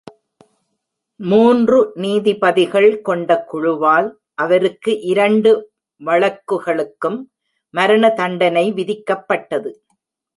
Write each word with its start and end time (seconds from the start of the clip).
மூன்று 1.15 1.79
நீதிபதிகள் 1.95 3.01
கொண்ட 3.01 3.45
குழுவால்அவருக்கு 3.51 4.93
இரண்டு 5.01 5.51
வழக்குகளுக்கும் 6.01 7.19
மரண 7.73 8.09
தண்டனை 8.13 8.65
விதிக்கப்பட்டது. 8.71 9.71